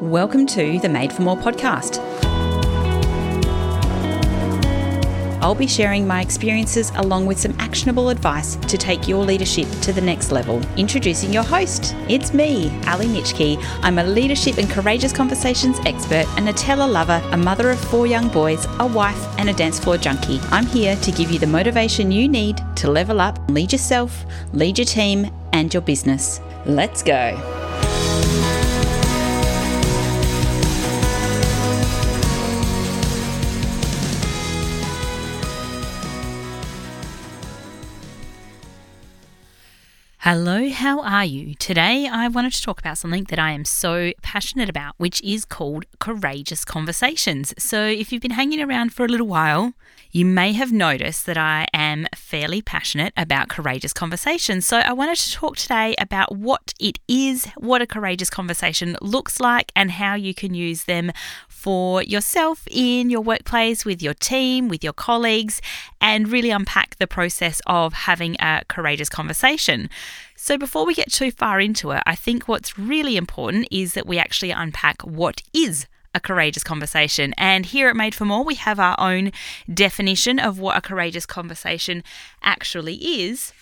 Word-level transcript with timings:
Welcome 0.00 0.46
to 0.46 0.78
the 0.78 0.88
Made 0.88 1.12
for 1.12 1.22
More 1.22 1.36
podcast. 1.36 1.98
I'll 5.42 5.56
be 5.56 5.66
sharing 5.66 6.06
my 6.06 6.20
experiences 6.20 6.92
along 6.94 7.26
with 7.26 7.40
some 7.40 7.52
actionable 7.58 8.10
advice 8.10 8.54
to 8.54 8.78
take 8.78 9.08
your 9.08 9.24
leadership 9.24 9.68
to 9.80 9.92
the 9.92 10.00
next 10.00 10.30
level. 10.30 10.62
Introducing 10.76 11.32
your 11.32 11.42
host, 11.42 11.96
it's 12.08 12.32
me, 12.32 12.68
Ali 12.86 13.06
Nitschke. 13.06 13.60
I'm 13.82 13.98
a 13.98 14.04
leadership 14.04 14.58
and 14.58 14.70
courageous 14.70 15.12
conversations 15.12 15.80
expert, 15.84 16.26
a 16.36 16.42
Nutella 16.42 16.88
lover, 16.88 17.20
a 17.32 17.36
mother 17.36 17.68
of 17.70 17.80
four 17.80 18.06
young 18.06 18.28
boys, 18.28 18.66
a 18.78 18.86
wife, 18.86 19.20
and 19.36 19.50
a 19.50 19.52
dance 19.52 19.80
floor 19.80 19.98
junkie. 19.98 20.38
I'm 20.52 20.66
here 20.66 20.94
to 20.94 21.10
give 21.10 21.32
you 21.32 21.40
the 21.40 21.48
motivation 21.48 22.12
you 22.12 22.28
need 22.28 22.60
to 22.76 22.88
level 22.88 23.20
up, 23.20 23.40
lead 23.48 23.72
yourself, 23.72 24.24
lead 24.52 24.78
your 24.78 24.84
team, 24.84 25.28
and 25.52 25.74
your 25.74 25.82
business. 25.82 26.40
Let's 26.66 27.02
go. 27.02 27.67
Hello, 40.30 40.68
how 40.68 41.00
are 41.00 41.24
you? 41.24 41.54
Today 41.54 42.06
I 42.06 42.28
wanted 42.28 42.52
to 42.52 42.60
talk 42.60 42.80
about 42.80 42.98
something 42.98 43.24
that 43.30 43.38
I 43.38 43.52
am 43.52 43.64
so 43.64 44.12
passionate 44.20 44.68
about, 44.68 44.94
which 44.98 45.22
is 45.22 45.46
called 45.46 45.86
courageous 46.00 46.66
conversations. 46.66 47.54
So, 47.56 47.82
if 47.86 48.12
you've 48.12 48.20
been 48.20 48.32
hanging 48.32 48.60
around 48.60 48.92
for 48.92 49.06
a 49.06 49.08
little 49.08 49.26
while, 49.26 49.72
you 50.10 50.26
may 50.26 50.52
have 50.52 50.70
noticed 50.70 51.24
that 51.24 51.38
I 51.38 51.66
am 51.72 52.08
fairly 52.14 52.60
passionate 52.60 53.14
about 53.16 53.48
courageous 53.48 53.94
conversations. 53.94 54.66
So, 54.66 54.80
I 54.80 54.92
wanted 54.92 55.16
to 55.16 55.32
talk 55.32 55.56
today 55.56 55.94
about 55.98 56.36
what 56.36 56.74
it 56.78 56.98
is, 57.08 57.46
what 57.56 57.80
a 57.80 57.86
courageous 57.86 58.28
conversation 58.28 58.98
looks 59.00 59.40
like, 59.40 59.72
and 59.74 59.92
how 59.92 60.14
you 60.14 60.34
can 60.34 60.52
use 60.52 60.84
them 60.84 61.10
for 61.48 62.02
yourself 62.02 62.68
in 62.70 63.08
your 63.08 63.22
workplace, 63.22 63.86
with 63.86 64.02
your 64.02 64.14
team, 64.14 64.68
with 64.68 64.84
your 64.84 64.92
colleagues, 64.92 65.62
and 66.02 66.28
really 66.28 66.50
unpack 66.50 66.96
the 66.96 67.06
process 67.06 67.62
of 67.66 67.94
having 67.94 68.36
a 68.40 68.62
courageous 68.68 69.08
conversation. 69.08 69.88
So, 70.40 70.56
before 70.56 70.86
we 70.86 70.94
get 70.94 71.10
too 71.10 71.32
far 71.32 71.60
into 71.60 71.90
it, 71.90 72.02
I 72.06 72.14
think 72.14 72.46
what's 72.46 72.78
really 72.78 73.16
important 73.16 73.66
is 73.72 73.94
that 73.94 74.06
we 74.06 74.18
actually 74.18 74.52
unpack 74.52 75.02
what 75.02 75.42
is 75.52 75.88
a 76.14 76.20
courageous 76.20 76.62
conversation. 76.62 77.34
And 77.36 77.66
here 77.66 77.88
at 77.88 77.96
Made 77.96 78.14
for 78.14 78.24
More, 78.24 78.44
we 78.44 78.54
have 78.54 78.78
our 78.78 78.94
own 79.00 79.32
definition 79.72 80.38
of 80.38 80.60
what 80.60 80.76
a 80.76 80.80
courageous 80.80 81.26
conversation 81.26 82.04
actually 82.40 82.94
is. 83.26 83.52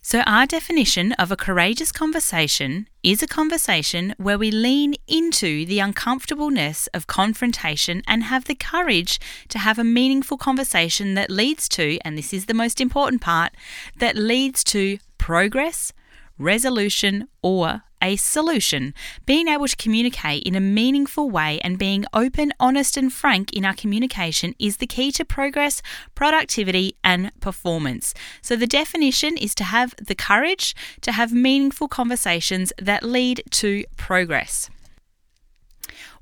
So, 0.00 0.20
our 0.20 0.46
definition 0.46 1.12
of 1.12 1.30
a 1.30 1.36
courageous 1.36 1.92
conversation 1.92 2.88
is 3.02 3.22
a 3.22 3.28
conversation 3.28 4.14
where 4.16 4.38
we 4.38 4.50
lean 4.50 4.94
into 5.06 5.66
the 5.66 5.80
uncomfortableness 5.80 6.86
of 6.94 7.06
confrontation 7.06 8.02
and 8.08 8.24
have 8.24 8.46
the 8.46 8.54
courage 8.54 9.20
to 9.50 9.58
have 9.58 9.78
a 9.78 9.84
meaningful 9.84 10.38
conversation 10.38 11.12
that 11.12 11.30
leads 11.30 11.68
to, 11.68 11.98
and 12.06 12.16
this 12.16 12.32
is 12.32 12.46
the 12.46 12.54
most 12.54 12.80
important 12.80 13.20
part, 13.20 13.52
that 13.98 14.16
leads 14.16 14.64
to 14.64 14.96
progress, 15.18 15.92
resolution, 16.38 17.28
or 17.42 17.82
a 18.02 18.16
solution. 18.16 18.94
Being 19.24 19.48
able 19.48 19.66
to 19.66 19.76
communicate 19.76 20.42
in 20.44 20.54
a 20.54 20.60
meaningful 20.60 21.30
way 21.30 21.58
and 21.60 21.78
being 21.78 22.04
open, 22.12 22.52
honest, 22.60 22.96
and 22.96 23.12
frank 23.12 23.52
in 23.52 23.64
our 23.64 23.74
communication 23.74 24.54
is 24.58 24.76
the 24.76 24.86
key 24.86 25.10
to 25.12 25.24
progress, 25.24 25.82
productivity, 26.14 26.96
and 27.02 27.32
performance. 27.40 28.14
So, 28.42 28.56
the 28.56 28.66
definition 28.66 29.36
is 29.36 29.54
to 29.56 29.64
have 29.64 29.94
the 29.96 30.14
courage 30.14 30.74
to 31.02 31.12
have 31.12 31.32
meaningful 31.32 31.88
conversations 31.88 32.72
that 32.78 33.02
lead 33.02 33.42
to 33.50 33.84
progress. 33.96 34.70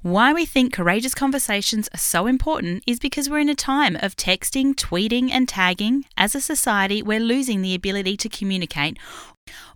Why 0.04 0.34
we 0.34 0.44
think 0.44 0.74
courageous 0.74 1.14
conversations 1.14 1.88
are 1.94 1.96
so 1.96 2.26
important 2.26 2.84
is 2.86 2.98
because 2.98 3.30
we're 3.30 3.38
in 3.38 3.48
a 3.48 3.54
time 3.54 3.96
of 4.02 4.16
texting, 4.16 4.74
tweeting, 4.74 5.30
and 5.30 5.48
tagging. 5.48 6.04
As 6.18 6.34
a 6.34 6.42
society, 6.42 7.02
we're 7.02 7.18
losing 7.18 7.62
the 7.62 7.74
ability 7.74 8.18
to 8.18 8.28
communicate 8.28 8.98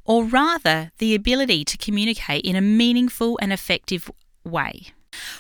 or 0.05 0.25
rather 0.25 0.93
the 0.99 1.15
ability 1.15 1.65
to 1.65 1.79
communicate 1.79 2.45
in 2.45 2.57
a 2.57 2.61
meaningful 2.61 3.39
and 3.41 3.55
effective 3.55 4.11
way. 4.45 4.89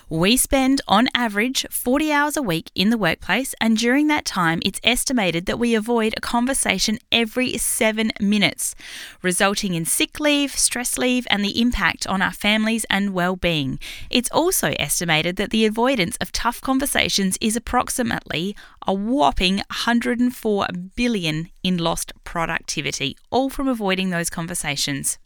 We 0.09 0.37
spend 0.37 0.81
on 0.89 1.09
average 1.15 1.67
40 1.71 2.13
hours 2.13 2.37
a 2.37 2.43
week 2.43 2.71
in 2.75 2.91
the 2.91 2.99
workplace, 2.99 3.55
and 3.61 3.77
during 3.77 4.07
that 4.09 4.25
time, 4.25 4.61
it's 4.65 4.81
estimated 4.83 5.47
that 5.47 5.59
we 5.59 5.75
avoid 5.75 6.15
a 6.17 6.21
conversation 6.21 6.99
every 7.13 7.57
seven 7.59 8.13
minutes, 8.21 8.75
resulting 9.23 9.75
in 9.75 9.85
sick 9.85 10.21
leave, 10.21 10.53
stress 10.53 10.97
leave, 10.99 11.27
and 11.31 11.45
the 11.45 11.61
impact 11.61 12.07
on 12.07 12.23
our 12.23 12.33
families 12.33 12.87
and 12.89 13.15
well 13.15 13.37
being. 13.37 13.79
It's 14.11 14.31
also 14.31 14.75
estimated 14.79 15.37
that 15.37 15.51
the 15.51 15.67
avoidance 15.67 16.17
of 16.21 16.33
tough 16.33 16.61
conversations 16.61 17.37
is 17.41 17.57
approximately 17.57 18.57
a 18.87 18.95
whopping 18.95 19.57
104 19.57 20.67
billion 20.97 21.51
in 21.63 21.77
lost 21.77 22.13
productivity, 22.25 23.17
all 23.31 23.51
from 23.51 23.69
avoiding 23.69 24.11
those 24.11 24.31
conversations. 24.31 25.19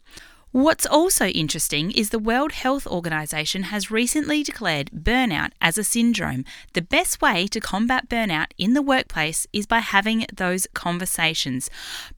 What's 0.53 0.85
also 0.85 1.29
interesting 1.29 1.89
is 1.89 2.11
the 2.11 2.19
World 2.19 2.51
Health 2.51 2.85
Organization 2.85 3.63
has 3.63 3.89
recently 3.89 4.43
declared 4.43 4.91
burnout 4.91 5.49
as 5.59 5.79
a 5.79 5.83
syndrome. 5.83 6.45
The 6.73 6.81
best 6.83 7.23
way 7.23 7.47
to 7.47 7.59
combat 7.59 8.07
burnout 8.07 8.51
in 8.55 8.75
the 8.75 8.83
workplace 8.83 9.47
is 9.51 9.65
by 9.65 9.79
having 9.79 10.27
those 10.31 10.67
conversations, 10.75 11.71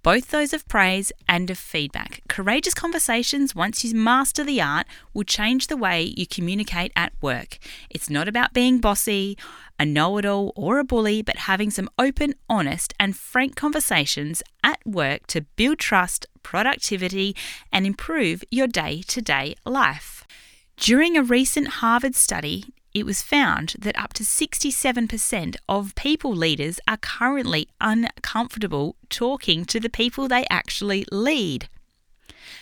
both 0.04 0.32
those 0.32 0.52
of 0.52 0.68
praise 0.68 1.14
and 1.30 1.50
of 1.50 1.58
feedback. 1.58 2.24
Courageous 2.28 2.74
conversations, 2.74 3.56
once 3.56 3.86
you 3.86 3.96
master 3.96 4.44
the 4.44 4.60
art, 4.60 4.86
will 5.14 5.24
change 5.24 5.68
the 5.68 5.78
way 5.78 6.14
you 6.18 6.28
communicate 6.28 6.92
at 6.94 7.14
work. 7.22 7.58
It's 7.90 8.10
not 8.10 8.28
about 8.28 8.52
being 8.52 8.80
bossy 8.80 9.38
a 9.78 9.86
know 9.86 10.18
it 10.18 10.26
all, 10.26 10.54
or 10.56 10.80
a 10.80 10.84
bully, 10.84 11.22
but 11.22 11.38
having 11.38 11.70
some 11.70 11.90
open, 12.00 12.34
honest, 12.50 12.94
and 13.00 13.16
frank 13.16 13.56
conversations 13.56 14.42
at 14.64 14.80
work 14.86 15.28
to 15.28 15.42
build 15.42 15.80
trust, 15.80 16.26
productivity, 16.44 17.36
and 17.72 17.86
improve 17.86 18.44
your 18.52 18.68
day 18.68 19.02
to 19.08 19.22
day 19.22 19.56
life. 19.66 20.26
During 20.78 21.18
a 21.18 21.24
recent 21.24 21.68
Harvard 21.68 22.16
study, 22.16 22.66
it 22.94 23.06
was 23.06 23.22
found 23.22 23.76
that 23.80 24.00
up 24.00 24.14
to 24.14 24.24
67% 24.24 25.56
of 25.68 25.96
people 25.96 26.34
leaders 26.34 26.80
are 26.88 26.98
currently 26.98 27.68
uncomfortable 27.82 28.96
talking 29.10 29.66
to 29.66 29.82
the 29.82 29.90
people 29.90 30.28
they 30.28 30.46
actually 30.50 31.06
lead. 31.12 31.68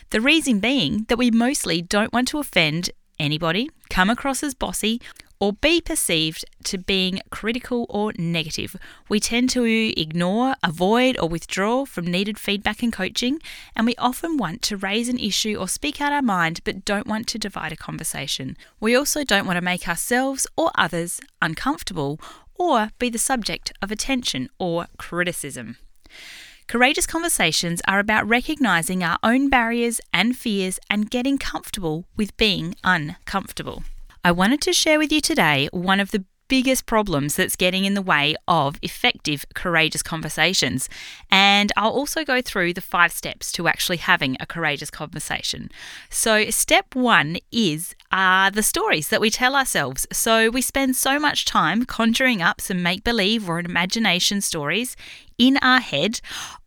The 0.10 0.22
reason 0.22 0.60
being 0.60 1.06
that 1.08 1.18
we 1.18 1.30
mostly 1.30 1.82
don't 1.82 2.14
want 2.14 2.28
to 2.30 2.40
offend 2.40 2.90
anybody, 3.20 3.70
come 3.90 4.10
across 4.10 4.42
as 4.42 4.56
bossy, 4.56 5.00
or 5.44 5.52
be 5.52 5.82
perceived 5.82 6.46
to 6.64 6.78
being 6.78 7.20
critical 7.30 7.86
or 7.90 8.14
negative. 8.18 8.78
We 9.10 9.20
tend 9.20 9.50
to 9.50 9.66
ignore, 10.00 10.56
avoid, 10.64 11.20
or 11.20 11.28
withdraw 11.28 11.84
from 11.84 12.08
needed 12.08 12.40
feedback 12.40 12.82
and 12.82 12.94
coaching, 12.94 13.42
and 13.76 13.86
we 13.86 13.94
often 13.98 14.38
want 14.38 14.62
to 14.62 14.78
raise 14.78 15.10
an 15.10 15.20
issue 15.20 15.58
or 15.58 15.68
speak 15.68 16.00
out 16.00 16.14
our 16.14 16.22
mind 16.22 16.62
but 16.64 16.86
don't 16.86 17.08
want 17.08 17.28
to 17.28 17.38
divide 17.38 17.74
a 17.74 17.76
conversation. 17.76 18.56
We 18.80 18.96
also 18.96 19.26
don't 19.26 19.46
want 19.46 19.58
to 19.58 19.62
make 19.62 19.86
ourselves 19.86 20.48
or 20.56 20.72
others 20.76 21.20
uncomfortable 21.42 22.22
or 22.56 22.92
be 22.98 23.10
the 23.10 23.20
subject 23.20 23.74
of 23.82 23.92
attention 23.92 24.50
or 24.60 24.88
criticism. 24.96 25.76
Courageous 26.68 27.06
conversations 27.06 27.82
are 27.86 28.00
about 28.00 28.26
recognizing 28.30 29.04
our 29.04 29.18
own 29.22 29.50
barriers 29.50 30.00
and 30.14 30.38
fears 30.38 30.80
and 30.90 31.12
getting 31.12 31.38
comfortable 31.38 32.06
with 32.16 32.38
being 32.38 32.76
uncomfortable. 32.86 33.84
I 34.26 34.32
wanted 34.32 34.62
to 34.62 34.72
share 34.72 35.00
with 35.00 35.12
you 35.12 35.20
today 35.20 35.68
one 35.74 36.00
of 36.00 36.12
the 36.12 36.24
biggest 36.48 36.86
problems 36.86 37.36
that's 37.36 37.58
getting 37.58 37.84
in 37.84 37.94
the 37.94 38.02
way 38.02 38.36
of 38.48 38.78
effective, 38.82 39.44
courageous 39.54 40.02
conversations. 40.02 40.88
And 41.30 41.74
I'll 41.76 41.90
also 41.92 42.24
go 42.24 42.42
through 42.42 42.74
the 42.74 42.80
five 42.80 43.12
steps 43.12 43.52
to 43.54 43.68
actually 43.68 43.98
having 43.98 44.38
a 44.40 44.46
courageous 44.46 44.90
conversation. 44.90 45.70
So, 46.10 46.50
step 46.52 46.96
one 46.96 47.38
is 47.52 47.96
uh, 48.14 48.50
the 48.50 48.64
stories 48.64 49.10
that 49.10 49.20
we 49.20 49.30
tell 49.30 49.58
ourselves. 49.58 50.08
So, 50.14 50.50
we 50.50 50.62
spend 50.62 50.96
so 50.96 51.20
much 51.20 51.44
time 51.44 51.84
conjuring 51.84 52.42
up 52.42 52.62
some 52.62 52.82
make 52.82 53.04
believe 53.04 53.50
or 53.50 53.60
imagination 53.60 54.40
stories 54.40 54.96
in 55.44 55.58
our 55.58 55.82
head 55.82 56.22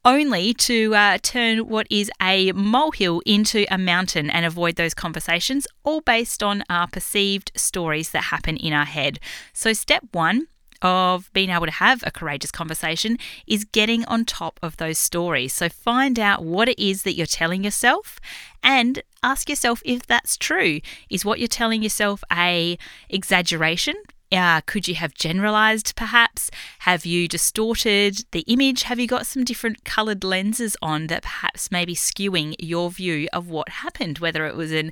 only 0.05 0.53
to 0.53 0.95
uh, 0.95 1.17
turn 1.23 1.67
what 1.67 1.87
is 1.89 2.11
a 2.21 2.53
molehill 2.53 3.23
into 3.25 3.65
a 3.71 3.79
mountain 3.79 4.29
and 4.29 4.45
avoid 4.45 4.77
those 4.77 4.93
conversations, 4.93 5.67
all 5.83 6.03
based 6.03 6.43
on 6.43 6.63
our 6.69 6.87
perceived 6.87 7.51
stories 7.57 8.11
that 8.11 8.25
happen 8.25 8.59
in 8.59 8.75
our 8.75 8.85
head. 8.85 9.19
So, 9.55 9.73
step 9.73 10.05
one 10.13 10.49
of 10.83 11.33
being 11.33 11.49
able 11.49 11.65
to 11.65 11.73
have 11.73 12.05
a 12.07 12.11
courageous 12.11 12.51
conversation 12.51 13.17
is 13.47 13.65
getting 13.65 14.05
on 14.05 14.27
top 14.27 14.61
of 14.63 14.77
those 14.77 14.99
stories. 14.99 15.55
So 15.55 15.71
find 15.71 16.19
out 16.21 16.45
what 16.45 16.69
it 16.69 16.79
is 16.79 17.03
that 17.05 17.15
you're 17.15 17.27
telling 17.27 17.65
yourself 17.65 18.21
and 18.63 19.03
ask 19.23 19.49
yourself 19.49 19.81
if 19.87 20.07
that's 20.07 20.37
true. 20.37 20.81
Is 21.09 21.25
what 21.25 21.39
you're 21.39 21.49
telling 21.49 21.83
yourself 21.83 22.23
a 22.31 22.77
exaggeration? 23.09 23.95
Uh, 24.33 24.61
could 24.63 24.89
you 24.89 24.97
have 24.97 25.15
generalized 25.15 25.95
perhaps? 25.95 26.51
Have 26.81 27.07
you 27.07 27.29
distorted 27.29 28.25
the 28.33 28.41
image? 28.41 28.83
Have 28.83 28.99
you 28.99 29.07
got 29.07 29.27
some 29.27 29.45
different 29.45 29.85
colored 29.85 30.25
lenses 30.25 30.77
on 30.83 31.07
that 31.07 31.23
perhaps 31.23 31.71
may 31.71 31.85
be 31.85 31.95
skewing 31.95 32.55
your 32.59 32.91
view 32.91 33.29
of 33.33 33.49
what 33.49 33.69
happened, 33.69 34.19
whether 34.19 34.47
it 34.47 34.57
was 34.57 34.73
an 34.73 34.91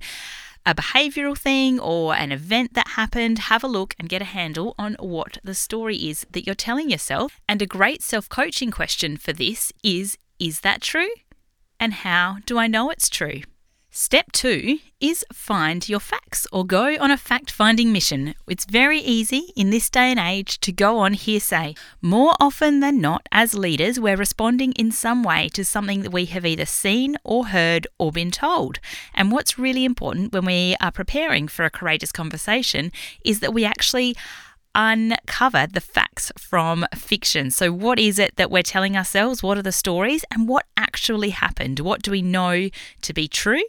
a 0.66 0.74
behavioral 0.74 1.36
thing 1.36 1.78
or 1.78 2.14
an 2.14 2.32
event 2.32 2.72
that 2.72 2.88
happened, 2.88 3.38
have 3.38 3.62
a 3.62 3.68
look 3.68 3.94
and 3.98 4.08
get 4.08 4.22
a 4.22 4.26
handle 4.26 4.74
on 4.78 4.96
what 4.98 5.36
the 5.44 5.54
story 5.54 5.96
is 5.96 6.26
that 6.30 6.46
you're 6.46 6.54
telling 6.54 6.88
yourself. 6.88 7.38
And 7.46 7.60
a 7.60 7.66
great 7.66 8.02
self 8.02 8.28
coaching 8.28 8.70
question 8.70 9.16
for 9.16 9.32
this 9.32 9.72
is 9.82 10.16
Is 10.38 10.60
that 10.60 10.80
true? 10.80 11.10
And 11.78 11.92
how 11.92 12.38
do 12.46 12.58
I 12.58 12.66
know 12.66 12.88
it's 12.88 13.10
true? 13.10 13.42
Step 13.96 14.32
two 14.32 14.80
is 15.00 15.24
find 15.32 15.88
your 15.88 16.00
facts 16.00 16.48
or 16.50 16.66
go 16.66 16.96
on 16.98 17.12
a 17.12 17.16
fact 17.16 17.48
finding 17.48 17.92
mission. 17.92 18.34
It's 18.48 18.64
very 18.64 18.98
easy 18.98 19.52
in 19.54 19.70
this 19.70 19.88
day 19.88 20.10
and 20.10 20.18
age 20.18 20.58
to 20.62 20.72
go 20.72 20.98
on 20.98 21.12
hearsay. 21.12 21.76
More 22.02 22.34
often 22.40 22.80
than 22.80 23.00
not, 23.00 23.28
as 23.30 23.54
leaders, 23.54 24.00
we're 24.00 24.16
responding 24.16 24.72
in 24.72 24.90
some 24.90 25.22
way 25.22 25.48
to 25.50 25.64
something 25.64 26.02
that 26.02 26.12
we 26.12 26.24
have 26.24 26.44
either 26.44 26.66
seen 26.66 27.16
or 27.22 27.46
heard 27.46 27.86
or 27.96 28.10
been 28.10 28.32
told. 28.32 28.80
And 29.14 29.30
what's 29.30 29.60
really 29.60 29.84
important 29.84 30.32
when 30.32 30.44
we 30.44 30.74
are 30.80 30.90
preparing 30.90 31.46
for 31.46 31.64
a 31.64 31.70
courageous 31.70 32.10
conversation 32.10 32.90
is 33.24 33.38
that 33.38 33.54
we 33.54 33.64
actually 33.64 34.16
uncover 34.74 35.66
the 35.66 35.80
facts 35.80 36.32
from 36.38 36.86
fiction. 36.94 37.50
So, 37.50 37.72
what 37.72 37.98
is 37.98 38.18
it 38.18 38.36
that 38.36 38.50
we're 38.50 38.62
telling 38.62 38.96
ourselves? 38.96 39.42
What 39.42 39.58
are 39.58 39.62
the 39.62 39.72
stories? 39.72 40.24
And 40.30 40.48
what 40.48 40.66
actually 40.76 41.30
happened? 41.30 41.80
What 41.80 42.02
do 42.02 42.10
we 42.10 42.22
know 42.22 42.68
to 43.02 43.12
be 43.12 43.28
true? 43.28 43.62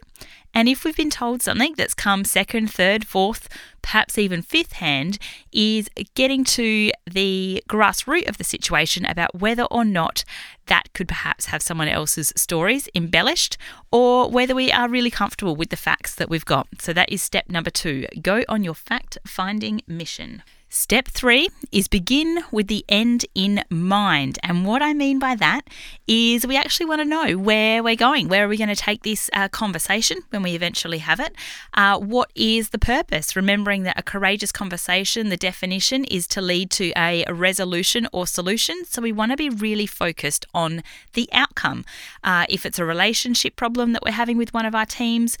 And 0.56 0.70
if 0.70 0.84
we've 0.84 0.96
been 0.96 1.10
told 1.10 1.42
something 1.42 1.74
that's 1.76 1.92
come 1.92 2.24
second, 2.24 2.70
third, 2.70 3.06
fourth, 3.06 3.46
perhaps 3.82 4.16
even 4.16 4.40
fifth 4.40 4.72
hand, 4.72 5.18
is 5.52 5.90
getting 6.14 6.44
to 6.44 6.90
the 7.06 7.62
grassroots 7.68 8.26
of 8.26 8.38
the 8.38 8.44
situation 8.44 9.04
about 9.04 9.38
whether 9.38 9.64
or 9.64 9.84
not 9.84 10.24
that 10.64 10.90
could 10.94 11.08
perhaps 11.08 11.46
have 11.46 11.60
someone 11.60 11.88
else's 11.88 12.32
stories 12.36 12.88
embellished 12.94 13.58
or 13.92 14.30
whether 14.30 14.54
we 14.54 14.72
are 14.72 14.88
really 14.88 15.10
comfortable 15.10 15.54
with 15.54 15.68
the 15.68 15.76
facts 15.76 16.14
that 16.14 16.30
we've 16.30 16.46
got. 16.46 16.66
So 16.78 16.94
that 16.94 17.12
is 17.12 17.20
step 17.20 17.50
number 17.50 17.70
two 17.70 18.06
go 18.22 18.42
on 18.48 18.64
your 18.64 18.74
fact 18.74 19.18
finding 19.26 19.82
mission. 19.86 20.42
Step 20.76 21.08
three 21.08 21.48
is 21.72 21.88
begin 21.88 22.44
with 22.52 22.66
the 22.66 22.84
end 22.86 23.24
in 23.34 23.64
mind. 23.70 24.38
And 24.42 24.66
what 24.66 24.82
I 24.82 24.92
mean 24.92 25.18
by 25.18 25.34
that 25.34 25.62
is 26.06 26.46
we 26.46 26.54
actually 26.54 26.84
want 26.84 27.00
to 27.00 27.06
know 27.06 27.38
where 27.38 27.82
we're 27.82 27.96
going. 27.96 28.28
Where 28.28 28.44
are 28.44 28.48
we 28.48 28.58
going 28.58 28.68
to 28.68 28.76
take 28.76 29.02
this 29.02 29.30
uh, 29.32 29.48
conversation 29.48 30.18
when 30.28 30.42
we 30.42 30.54
eventually 30.54 30.98
have 30.98 31.18
it? 31.18 31.34
Uh, 31.72 31.98
what 31.98 32.30
is 32.34 32.68
the 32.68 32.78
purpose? 32.78 33.34
Remembering 33.34 33.84
that 33.84 33.98
a 33.98 34.02
courageous 34.02 34.52
conversation, 34.52 35.30
the 35.30 35.38
definition 35.38 36.04
is 36.04 36.26
to 36.28 36.42
lead 36.42 36.70
to 36.72 36.92
a 36.94 37.24
resolution 37.32 38.06
or 38.12 38.26
solution. 38.26 38.84
So 38.84 39.00
we 39.00 39.12
want 39.12 39.32
to 39.32 39.36
be 39.36 39.48
really 39.48 39.86
focused 39.86 40.44
on 40.52 40.82
the 41.14 41.26
outcome. 41.32 41.86
Uh, 42.22 42.44
if 42.50 42.66
it's 42.66 42.78
a 42.78 42.84
relationship 42.84 43.56
problem 43.56 43.94
that 43.94 44.02
we're 44.04 44.12
having 44.12 44.36
with 44.36 44.52
one 44.52 44.66
of 44.66 44.74
our 44.74 44.86
teams, 44.86 45.38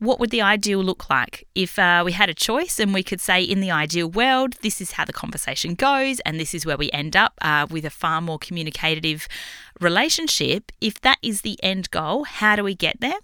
what 0.00 0.18
would 0.18 0.30
the 0.30 0.40
ideal 0.40 0.82
look 0.82 1.08
like 1.08 1.46
if 1.54 1.78
uh, 1.78 2.02
we 2.04 2.12
had 2.12 2.28
a 2.28 2.34
choice 2.34 2.80
and 2.80 2.92
we 2.92 3.02
could 3.02 3.20
say, 3.20 3.42
in 3.42 3.60
the 3.60 3.70
ideal 3.70 4.08
world, 4.08 4.54
this 4.62 4.80
is 4.80 4.92
how 4.92 5.04
the 5.04 5.12
conversation 5.12 5.74
goes, 5.74 6.20
and 6.20 6.40
this 6.40 6.54
is 6.54 6.66
where 6.66 6.78
we 6.78 6.90
end 6.90 7.14
up 7.14 7.34
uh, 7.42 7.66
with 7.70 7.84
a 7.84 7.90
far 7.90 8.20
more 8.20 8.38
communicative 8.38 9.28
relationship? 9.78 10.72
If 10.80 11.00
that 11.02 11.18
is 11.22 11.42
the 11.42 11.62
end 11.62 11.90
goal, 11.90 12.24
how 12.24 12.56
do 12.56 12.64
we 12.64 12.74
get 12.74 13.00
there? 13.00 13.20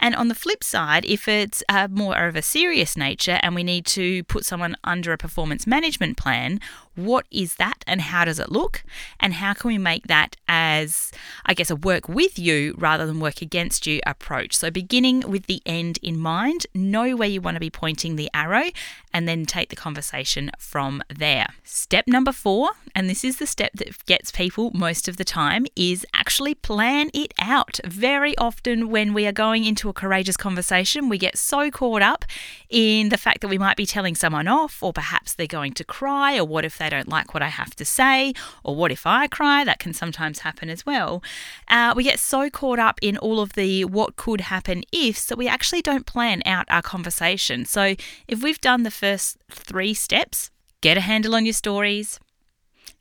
And 0.00 0.14
on 0.14 0.28
the 0.28 0.34
flip 0.34 0.64
side, 0.64 1.04
if 1.04 1.28
it's 1.28 1.62
uh, 1.68 1.88
more 1.90 2.16
of 2.26 2.34
a 2.34 2.42
serious 2.42 2.96
nature 2.96 3.38
and 3.42 3.54
we 3.54 3.62
need 3.62 3.86
to 3.86 4.24
put 4.24 4.44
someone 4.44 4.76
under 4.82 5.12
a 5.12 5.18
performance 5.18 5.66
management 5.66 6.16
plan, 6.16 6.58
what 6.96 7.26
is 7.30 7.54
that 7.56 7.84
and 7.86 8.00
how 8.00 8.24
does 8.24 8.38
it 8.38 8.50
look? 8.50 8.82
And 9.20 9.34
how 9.34 9.54
can 9.54 9.68
we 9.68 9.78
make 9.78 10.06
that 10.08 10.36
as, 10.48 11.12
I 11.46 11.54
guess, 11.54 11.70
a 11.70 11.76
work 11.76 12.08
with 12.08 12.38
you 12.38 12.74
rather 12.78 13.06
than 13.06 13.20
work 13.20 13.42
against 13.42 13.86
you 13.86 14.00
approach? 14.06 14.56
So, 14.56 14.70
beginning 14.70 15.20
with 15.20 15.46
the 15.46 15.62
end 15.64 15.98
in 16.02 16.18
mind, 16.18 16.66
know 16.74 17.16
where 17.16 17.28
you 17.28 17.40
want 17.40 17.56
to 17.56 17.60
be 17.60 17.70
pointing 17.70 18.16
the 18.16 18.30
arrow, 18.34 18.70
and 19.12 19.26
then 19.28 19.44
take 19.44 19.70
the 19.70 19.76
conversation 19.76 20.50
from 20.58 21.02
there. 21.08 21.48
Step 21.64 22.06
number 22.06 22.32
four, 22.32 22.70
and 22.94 23.08
this 23.08 23.24
is 23.24 23.38
the 23.38 23.46
step 23.46 23.72
that 23.74 24.04
gets 24.06 24.30
people 24.30 24.70
most 24.72 25.08
of 25.08 25.16
the 25.16 25.24
time, 25.24 25.66
is 25.76 26.06
actually 26.14 26.54
plan 26.54 27.10
it 27.14 27.32
out. 27.40 27.80
Very 27.84 28.36
often, 28.38 28.88
when 28.88 29.14
we 29.14 29.26
are 29.26 29.32
going 29.32 29.64
into 29.64 29.88
a 29.90 29.94
courageous 29.94 30.36
conversation, 30.36 31.08
we 31.08 31.18
get 31.18 31.36
so 31.36 31.70
caught 31.70 32.02
up 32.02 32.24
in 32.68 33.10
the 33.10 33.18
fact 33.18 33.40
that 33.42 33.48
we 33.48 33.58
might 33.58 33.76
be 33.76 33.86
telling 33.86 34.14
someone 34.14 34.48
off, 34.48 34.82
or 34.82 34.92
perhaps 34.92 35.34
they're 35.34 35.46
going 35.46 35.72
to 35.74 35.84
cry, 35.84 36.38
or 36.38 36.44
what 36.44 36.64
if 36.64 36.78
they 36.78 36.88
don't 36.88 37.08
like 37.08 37.34
what 37.34 37.42
I 37.42 37.48
have 37.48 37.76
to 37.76 37.84
say, 37.84 38.32
or 38.64 38.74
what 38.74 38.90
if 38.90 39.06
I 39.06 39.26
cry? 39.26 39.64
That 39.64 39.78
can 39.78 39.92
sometimes 39.92 40.40
happen 40.40 40.70
as 40.70 40.86
well. 40.86 41.22
Uh, 41.68 41.92
we 41.94 42.04
get 42.04 42.18
so 42.18 42.48
caught 42.50 42.78
up 42.78 42.98
in 43.02 43.16
all 43.18 43.40
of 43.40 43.52
the 43.52 43.84
what 43.84 44.16
could 44.16 44.40
happen 44.42 44.82
ifs 44.92 45.26
that 45.26 45.38
we 45.38 45.48
actually 45.48 45.82
don't 45.82 46.06
plan 46.06 46.42
out 46.46 46.66
our 46.68 46.82
conversation. 46.82 47.64
So 47.64 47.94
if 48.26 48.42
we've 48.42 48.60
done 48.60 48.82
the 48.82 48.90
first 48.90 49.36
three 49.50 49.94
steps, 49.94 50.50
get 50.80 50.96
a 50.96 51.02
handle 51.02 51.34
on 51.34 51.44
your 51.44 51.52
stories, 51.52 52.18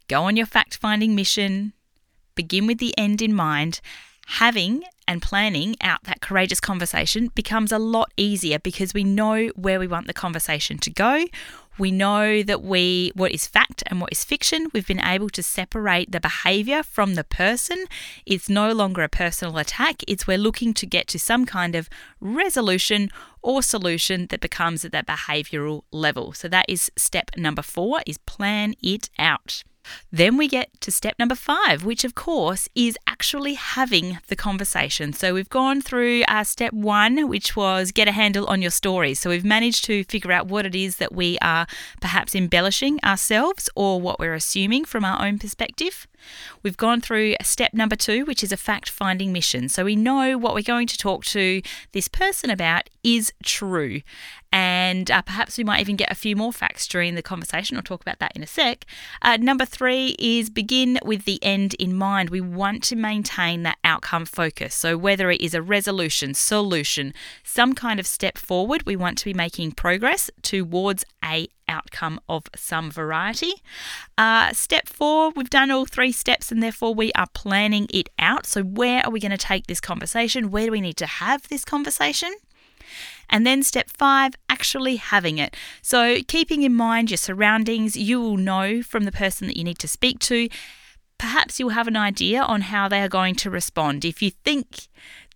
go 0.08 0.24
on 0.24 0.36
your 0.36 0.46
fact 0.46 0.78
finding 0.78 1.16
mission, 1.16 1.74
begin 2.36 2.68
with 2.68 2.80
the 2.80 2.98
end 2.98 3.22
in 3.22 3.34
mind, 3.34 3.82
having 4.30 4.84
and 5.08 5.24
planning 5.24 5.76
out 5.82 6.04
that 6.04 6.22
courageous 6.22 6.60
conversation 6.60 7.32
becomes 7.34 7.72
a 7.72 7.80
lot 7.80 8.12
easier 8.16 8.60
because 8.60 8.94
we 8.94 9.04
know 9.04 9.48
where 9.56 9.80
we 9.80 9.88
want 9.88 10.06
the 10.06 10.14
conversation 10.14 10.78
to 10.78 10.92
go. 10.92 11.26
We 11.80 11.90
know 11.90 12.44
that 12.44 12.62
we 12.62 13.12
what 13.16 13.32
is 13.32 13.48
fact 13.48 13.82
and 13.88 14.00
what 14.00 14.12
is 14.12 14.24
fiction. 14.24 14.68
We've 14.72 14.86
been 14.86 15.04
able 15.04 15.30
to 15.30 15.42
separate 15.42 16.12
the 16.12 16.20
behavior 16.20 16.84
from 16.84 17.16
the 17.16 17.24
person. 17.24 17.86
It's 18.28 18.50
no 18.50 18.72
longer 18.72 19.02
a 19.02 19.10
personal 19.10 19.58
attack. 19.58 20.04
It's 20.08 20.28
we're 20.28 20.38
looking 20.38 20.76
to 20.76 20.86
get 20.86 21.08
to 21.08 21.18
some 21.18 21.48
kind 21.48 21.74
of 21.74 21.90
resolution 22.22 23.10
or 23.42 23.64
solution 23.64 24.28
that 24.28 24.42
becomes 24.42 24.86
at 24.86 24.92
that 24.92 25.08
behavioral 25.08 25.84
level. 25.92 26.34
So 26.34 26.48
that 26.50 26.66
is 26.70 26.92
step 26.96 27.32
number 27.36 27.64
4 27.64 28.02
is 28.06 28.20
plan 28.20 28.76
it 28.84 29.10
out. 29.18 29.64
Then 30.12 30.38
we 30.38 30.48
get 30.48 30.70
to 30.82 30.92
step 30.92 31.16
number 31.20 31.36
five, 31.36 31.84
which 31.84 32.04
of 32.04 32.16
course 32.16 32.68
is 32.76 32.98
actually 33.08 33.56
having 33.56 34.20
the 34.28 34.36
conversation. 34.36 35.14
So 35.14 35.34
we've 35.34 35.50
gone 35.50 35.82
through 35.82 36.24
uh, 36.28 36.44
step 36.44 36.74
one, 36.74 37.28
which 37.28 37.56
was 37.56 37.92
get 37.92 38.08
a 38.08 38.12
handle 38.12 38.46
on 38.48 38.62
your 38.62 38.72
story. 38.72 39.14
So 39.14 39.30
we've 39.30 39.46
managed 39.46 39.86
to 39.86 40.04
figure 40.06 40.32
out 40.32 40.48
what 40.48 40.66
it 40.66 40.76
is 40.76 40.98
that 40.98 41.14
we 41.14 41.38
are 41.42 41.68
perhaps 42.02 42.36
embellishing 42.36 43.00
ourselves 43.04 43.70
or 43.76 44.00
what 44.00 44.20
we're 44.20 44.34
assuming 44.34 44.86
from 44.86 45.06
our 45.06 45.26
own 45.26 45.40
perspective. 45.40 46.08
We've 46.64 46.78
gone 46.78 47.02
through 47.02 47.36
step 47.42 47.74
number 47.74 47.96
two, 47.96 48.26
which 48.26 48.44
is 48.44 48.52
a 48.52 48.58
fact 48.58 48.90
finding 48.90 49.32
mission. 49.32 49.70
So 49.70 49.86
we 49.86 49.96
know 49.96 50.38
what 50.38 50.54
we're 50.54 50.62
going 50.62 50.88
to 50.88 50.98
talk 50.98 51.26
to 51.26 51.62
this 51.92 52.08
person 52.08 52.50
about 52.50 52.90
is 53.16 53.34
true. 53.44 54.02
And 54.52 55.12
uh, 55.12 55.22
perhaps 55.22 55.58
we 55.58 55.64
might 55.64 55.80
even 55.80 55.96
get 55.96 56.12
a 56.12 56.16
few 56.16 56.36
more 56.36 56.52
facts 56.52 56.88
during 56.88 57.14
the 57.14 57.22
conversation. 57.22 57.78
I'll 57.78 57.84
talk 57.84 58.02
about 58.02 58.18
that 58.20 58.32
in 58.36 58.42
a 58.42 58.48
sec. 58.48 58.86
Uh, 59.22 59.38
number 59.38 59.66
three 59.66 60.16
is 60.18 60.50
begin 60.50 60.98
with 61.04 61.26
the 61.26 61.40
end 61.44 61.76
in 61.76 61.96
mind. 61.96 62.32
We 62.32 62.42
want 62.42 62.84
to 62.86 62.96
maintain 62.96 63.62
that 63.64 63.78
outcome 63.84 64.26
focus. 64.26 64.74
So, 64.74 64.98
whether 64.98 65.30
it 65.30 65.42
is 65.42 65.54
a 65.54 65.62
resolution, 65.62 66.34
solution, 66.34 67.14
some 67.44 67.74
kind 67.74 68.00
of 68.00 68.08
step 68.08 68.38
forward, 68.40 68.84
we 68.88 68.96
want 68.96 69.20
to 69.20 69.26
be 69.26 69.36
making 69.36 69.74
progress 69.74 70.32
towards 70.42 71.06
a 71.24 71.48
outcome 71.68 72.20
of 72.28 72.48
some 72.56 72.90
variety. 72.90 73.54
Uh, 74.18 74.52
step 74.54 74.90
four, 74.90 75.30
we've 75.36 75.52
done 75.52 75.70
all 75.70 75.86
three 75.86 76.12
steps 76.12 76.52
and 76.52 76.64
therefore 76.64 76.96
we 76.96 77.12
are 77.14 77.28
planning 77.36 77.86
it 77.94 78.10
out. 78.18 78.48
So, 78.48 78.64
where 78.64 79.06
are 79.06 79.12
we 79.12 79.20
going 79.20 79.32
to 79.32 79.38
take 79.38 79.68
this 79.68 79.80
conversation? 79.80 80.50
Where 80.50 80.66
do 80.66 80.72
we 80.72 80.82
need 80.82 80.98
to 80.98 81.06
have 81.06 81.48
this 81.50 81.64
conversation? 81.64 82.34
And 83.30 83.46
then 83.46 83.64
step 83.64 83.90
five, 83.90 84.34
actually 84.50 84.98
having 84.98 85.38
it. 85.38 85.56
So, 85.82 86.18
keeping 86.28 86.64
in 86.64 86.74
mind 86.74 87.12
your 87.12 87.18
surroundings, 87.18 87.96
you 87.96 88.20
will 88.20 88.38
know 88.38 88.82
from 88.82 89.04
the 89.04 89.12
person 89.12 89.48
that 89.48 89.58
you 89.58 89.64
need 89.64 89.80
to 89.80 89.88
speak 89.88 90.20
to. 90.20 90.50
Perhaps 91.18 91.60
you'll 91.60 91.70
have 91.70 91.88
an 91.88 91.98
idea 91.98 92.42
on 92.42 92.62
how 92.62 92.88
they 92.88 93.02
are 93.02 93.10
going 93.10 93.36
to 93.36 93.50
respond. 93.50 94.06
If 94.06 94.22
you 94.22 94.32
think 94.32 94.88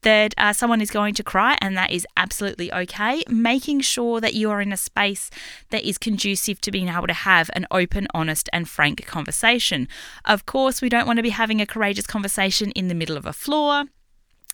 that 0.04 0.34
uh, 0.38 0.54
someone 0.54 0.82
is 0.82 0.92
going 0.92 1.14
to 1.16 1.24
cry, 1.24 1.58
and 1.60 1.76
that 1.76 1.92
is 1.92 2.06
absolutely 2.16 2.72
okay. 2.72 3.24
Making 3.28 3.82
sure 3.82 4.22
that 4.22 4.34
you 4.34 4.50
are 4.52 4.62
in 4.62 4.72
a 4.72 4.78
space 4.78 5.30
that 5.72 5.88
is 5.88 5.98
conducive 5.98 6.62
to 6.62 6.72
being 6.72 6.90
able 6.90 7.08
to 7.08 7.14
have 7.14 7.50
an 7.54 7.66
open, 7.72 8.08
honest, 8.14 8.50
and 8.54 8.70
frank 8.70 9.06
conversation. 9.06 9.88
Of 10.26 10.46
course, 10.46 10.82
we 10.82 10.90
don't 10.90 11.08
want 11.08 11.18
to 11.18 11.24
be 11.24 11.30
having 11.30 11.60
a 11.60 11.66
courageous 11.66 12.06
conversation 12.06 12.72
in 12.72 12.88
the 12.88 12.96
middle 12.96 13.18
of 13.18 13.26
a 13.26 13.34
floor. 13.34 13.86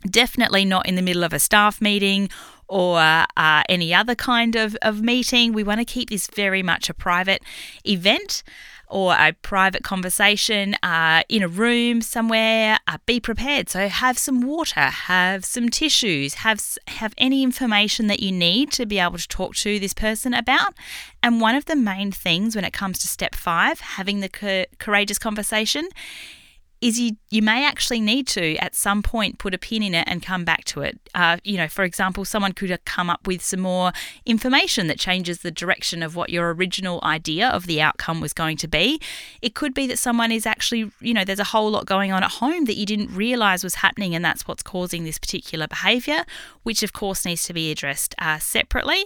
Definitely 0.10 0.64
not 0.64 0.88
in 0.88 0.96
the 0.96 1.02
middle 1.02 1.24
of 1.24 1.34
a 1.34 1.40
staff 1.40 1.82
meeting 1.82 2.30
or 2.70 3.00
uh, 3.00 3.64
any 3.68 3.94
other 3.94 4.16
kind 4.16 4.56
of, 4.56 4.78
of 4.82 5.02
meeting. 5.02 5.54
We 5.54 5.64
want 5.64 5.80
to 5.80 5.86
keep 5.86 6.10
this 6.10 6.28
very 6.28 6.64
much 6.64 6.90
a 6.90 6.94
private 6.94 7.42
event 7.84 8.44
or 8.90 9.14
a 9.14 9.34
private 9.42 9.84
conversation 9.84 10.76
uh, 10.82 11.22
in 11.30 11.44
a 11.44 11.48
room 11.48 12.02
somewhere, 12.02 12.80
uh, 12.88 12.98
be 13.06 13.20
prepared. 13.20 13.70
So 13.70 13.88
have 13.88 14.18
some 14.18 14.42
water, 14.42 14.82
have 14.82 15.46
some 15.46 15.70
tissues, 15.70 16.36
have 16.36 16.60
have 16.88 17.14
any 17.18 17.44
information 17.44 18.08
that 18.08 18.20
you 18.20 18.32
need 18.32 18.72
to 18.74 18.86
be 18.86 19.00
able 19.00 19.20
to 19.20 19.28
talk 19.28 19.56
to 19.58 19.80
this 19.80 19.94
person 19.94 20.34
about. 20.34 20.74
And 21.22 21.40
one 21.40 21.56
of 21.56 21.66
the 21.66 21.76
main 21.76 22.12
things 22.12 22.56
when 22.56 22.66
it 22.66 22.74
comes 22.74 23.00
to 23.00 23.08
step 23.08 23.36
five, 23.36 23.80
having 23.80 24.22
the 24.22 24.30
co- 24.30 24.66
courageous 24.80 25.20
conversation, 25.20 25.88
is 26.82 27.00
you 27.00 27.18
you 27.30 27.42
may 27.42 27.66
actually 27.66 28.00
need 28.00 28.26
to 28.26 28.56
at 28.58 28.74
some 28.74 29.04
point 29.04 29.38
put 29.38 29.54
a 29.54 29.58
pin 29.58 29.84
in 29.84 29.94
it 29.94 30.08
and 30.08 30.24
come 30.24 30.44
back 30.44 30.64
to 30.66 30.82
it. 30.82 31.00
Uh, 31.14 31.38
you 31.44 31.58
know, 31.58 31.68
for 31.68 31.84
example, 31.84 32.26
someone 32.26 32.54
could 32.54 32.76
come 32.86 33.10
up 33.10 33.28
with 33.28 33.42
some 33.44 33.60
more 33.60 33.92
information 34.26 34.88
that 34.88 34.98
changes 34.98 35.40
the 35.40 35.52
direction 35.52 36.02
of 36.02 36.16
what 36.16 36.30
your 36.30 36.52
original 36.54 37.00
idea 37.04 37.48
of 37.48 37.68
the 37.68 37.82
outcome 37.82 38.20
was 38.20 38.34
going 38.34 38.58
to 38.58 38.68
be. 38.68 39.00
It 39.42 39.54
could 39.54 39.74
be 39.74 39.86
that 39.88 40.00
someone 40.00 40.32
is 40.32 40.48
actually, 40.48 40.92
you 41.02 41.14
know, 41.14 41.24
there's 41.24 41.40
a 41.40 41.46
whole 41.46 41.70
lot 41.70 41.86
going 41.86 42.12
on 42.12 42.24
at 42.24 42.32
home 42.32 42.66
that 42.66 42.78
you 42.78 42.86
didn't 42.86 43.14
realize 43.14 43.64
was 43.64 43.76
happening, 43.76 44.16
and 44.16 44.26
that's 44.26 44.48
what's 44.48 44.64
causing 44.64 45.04
this 45.04 45.20
particular 45.20 45.68
behavior, 45.68 46.26
which 46.64 46.82
of 46.82 46.94
course 46.94 47.26
needs 47.26 47.44
to 47.46 47.54
be 47.54 47.72
addressed 47.72 48.16
uh, 48.18 48.40
separately. 48.40 49.06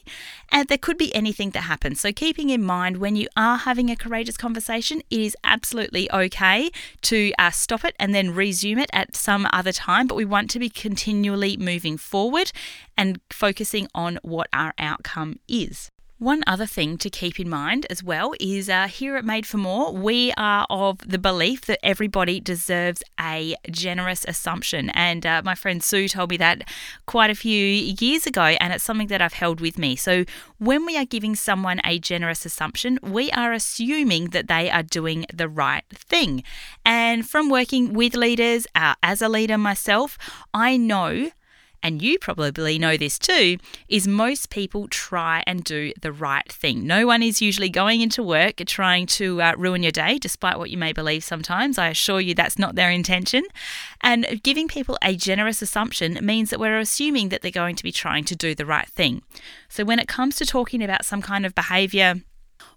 And 0.49 0.67
there 0.67 0.77
could 0.77 0.97
be 0.97 1.13
anything 1.13 1.49
that 1.51 1.61
happens. 1.61 1.99
So, 1.99 2.13
keeping 2.13 2.49
in 2.49 2.63
mind 2.63 2.97
when 2.97 3.15
you 3.15 3.27
are 3.35 3.57
having 3.57 3.89
a 3.89 3.95
courageous 3.95 4.37
conversation, 4.37 5.01
it 5.09 5.19
is 5.19 5.35
absolutely 5.43 6.09
okay 6.11 6.71
to 7.01 7.33
uh, 7.37 7.51
stop 7.63 7.83
it 7.85 7.95
and 7.99 8.13
then 8.13 8.35
resume 8.35 8.79
it 8.79 8.89
at 8.93 9.15
some 9.15 9.47
other 9.51 9.71
time. 9.71 10.07
But 10.07 10.15
we 10.15 10.25
want 10.25 10.49
to 10.51 10.59
be 10.59 10.69
continually 10.69 11.57
moving 11.57 11.97
forward 11.97 12.51
and 12.97 13.19
focusing 13.29 13.87
on 13.95 14.19
what 14.21 14.47
our 14.53 14.73
outcome 14.77 15.39
is. 15.47 15.89
One 16.23 16.45
other 16.47 16.65
thing 16.65 16.97
to 16.99 17.09
keep 17.09 17.37
in 17.37 17.49
mind 17.49 17.85
as 17.89 18.01
well 18.01 18.33
is 18.39 18.69
uh, 18.69 18.87
here 18.87 19.17
at 19.17 19.25
Made 19.25 19.45
for 19.45 19.57
More, 19.57 19.91
we 19.91 20.31
are 20.37 20.65
of 20.69 20.99
the 20.99 21.17
belief 21.17 21.65
that 21.65 21.85
everybody 21.85 22.39
deserves 22.39 23.03
a 23.19 23.57
generous 23.69 24.23
assumption. 24.25 24.89
And 24.91 25.25
uh, 25.25 25.41
my 25.43 25.53
friend 25.53 25.83
Sue 25.83 26.07
told 26.07 26.29
me 26.29 26.37
that 26.37 26.63
quite 27.07 27.29
a 27.29 27.35
few 27.35 27.59
years 27.59 28.25
ago, 28.25 28.55
and 28.61 28.71
it's 28.71 28.85
something 28.85 29.07
that 29.07 29.21
I've 29.21 29.33
held 29.33 29.59
with 29.59 29.77
me. 29.77 29.97
So 29.97 30.23
when 30.59 30.85
we 30.85 30.95
are 30.97 31.03
giving 31.03 31.35
someone 31.35 31.81
a 31.83 31.99
generous 31.99 32.45
assumption, 32.45 32.99
we 33.03 33.29
are 33.31 33.51
assuming 33.51 34.29
that 34.29 34.47
they 34.47 34.71
are 34.71 34.81
doing 34.81 35.25
the 35.33 35.49
right 35.49 35.83
thing. 35.93 36.45
And 36.85 37.29
from 37.29 37.49
working 37.49 37.91
with 37.91 38.15
leaders, 38.15 38.65
uh, 38.75 38.95
as 39.03 39.21
a 39.21 39.27
leader 39.27 39.57
myself, 39.57 40.17
I 40.53 40.77
know 40.77 41.31
and 41.83 42.01
you 42.01 42.17
probably 42.17 42.79
know 42.79 42.97
this 42.97 43.19
too, 43.19 43.57
is 43.87 44.07
most 44.07 44.49
people 44.49 44.87
try 44.87 45.43
and 45.45 45.63
do 45.63 45.93
the 46.01 46.11
right 46.11 46.51
thing. 46.51 46.87
No 46.87 47.05
one 47.05 47.21
is 47.21 47.41
usually 47.41 47.69
going 47.69 48.01
into 48.01 48.23
work 48.23 48.55
trying 48.65 49.05
to 49.05 49.41
uh, 49.41 49.53
ruin 49.57 49.83
your 49.83 49.91
day, 49.91 50.17
despite 50.17 50.57
what 50.57 50.69
you 50.69 50.77
may 50.77 50.93
believe 50.93 51.23
sometimes. 51.23 51.77
I 51.77 51.89
assure 51.89 52.21
you 52.21 52.33
that's 52.33 52.57
not 52.57 52.75
their 52.75 52.89
intention. 52.89 53.43
And 54.01 54.41
giving 54.43 54.67
people 54.67 54.97
a 55.03 55.15
generous 55.15 55.61
assumption 55.61 56.17
means 56.21 56.49
that 56.49 56.59
we're 56.59 56.79
assuming 56.79 57.29
that 57.29 57.41
they're 57.41 57.51
going 57.51 57.75
to 57.75 57.83
be 57.83 57.91
trying 57.91 58.23
to 58.25 58.35
do 58.35 58.55
the 58.55 58.65
right 58.65 58.87
thing. 58.87 59.21
So 59.67 59.83
when 59.83 59.99
it 59.99 60.07
comes 60.07 60.35
to 60.37 60.45
talking 60.45 60.81
about 60.81 61.05
some 61.05 61.21
kind 61.21 61.45
of 61.45 61.53
behavior, 61.53 62.21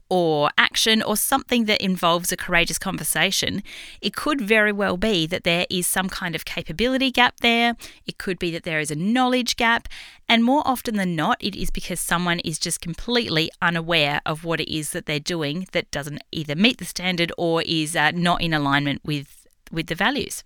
or 0.08 0.50
action 0.56 1.02
or 1.02 1.16
something 1.16 1.64
that 1.64 1.82
involves 1.82 2.32
a 2.32 2.36
courageous 2.36 2.78
conversation, 2.78 3.62
it 4.00 4.14
could 4.14 4.40
very 4.40 4.72
well 4.72 4.96
be 4.96 5.26
that 5.26 5.44
there 5.44 5.66
is 5.68 5.86
some 5.86 6.08
kind 6.08 6.34
of 6.34 6.44
capability 6.44 7.10
gap 7.10 7.40
there. 7.40 7.76
It 8.06 8.18
could 8.18 8.38
be 8.38 8.50
that 8.52 8.64
there 8.64 8.80
is 8.80 8.90
a 8.90 8.96
knowledge 8.96 9.56
gap. 9.56 9.88
And 10.28 10.44
more 10.44 10.62
often 10.64 10.96
than 10.96 11.14
not, 11.14 11.42
it 11.42 11.54
is 11.54 11.70
because 11.70 12.00
someone 12.00 12.40
is 12.40 12.58
just 12.58 12.80
completely 12.80 13.50
unaware 13.62 14.20
of 14.26 14.44
what 14.44 14.60
it 14.60 14.72
is 14.72 14.90
that 14.90 15.06
they're 15.06 15.20
doing 15.20 15.66
that 15.72 15.90
doesn't 15.90 16.22
either 16.32 16.54
meet 16.54 16.78
the 16.78 16.84
standard 16.84 17.32
or 17.36 17.62
is 17.62 17.96
uh, 17.96 18.10
not 18.12 18.42
in 18.42 18.52
alignment 18.52 19.00
with, 19.04 19.46
with 19.70 19.86
the 19.86 19.94
values. 19.94 20.42